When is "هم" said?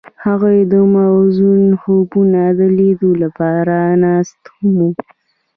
4.55-4.73